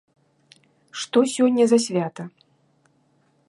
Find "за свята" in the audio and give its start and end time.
1.73-2.23